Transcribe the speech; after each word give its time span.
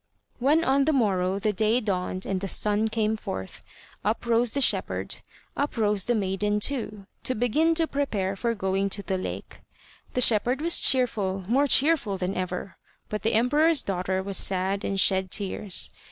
When, 0.39 0.63
on 0.63 0.85
the 0.85 0.93
morrow, 0.93 1.37
the 1.37 1.53
day 1.53 1.79
dawned 1.79 2.25
and 2.25 2.41
the 2.41 2.47
sun 2.47 2.87
came 2.87 3.15
forth, 3.15 3.63
up 4.03 4.25
rose 4.25 4.53
the 4.53 4.59
shepherd, 4.59 5.17
up 5.55 5.77
rose 5.77 6.05
the 6.05 6.15
maiden 6.15 6.59
too, 6.59 7.05
to 7.23 7.35
begin 7.35 7.75
to 7.75 7.85
prepare 7.85 8.35
for 8.35 8.55
going 8.55 8.89
to 8.89 9.03
the 9.03 9.19
lake. 9.19 9.59
The 10.15 10.21
shepherd 10.21 10.59
was 10.59 10.81
cheerful, 10.81 11.43
more 11.47 11.67
cheerful 11.67 12.17
than 12.17 12.35
ever, 12.35 12.77
but 13.09 13.21
the 13.21 13.33
emperor's 13.33 13.83
daughter 13.83 14.23
was 14.23 14.37
sad 14.37 14.83
and 14.83 14.99
shed 14.99 15.29
tears. 15.29 15.91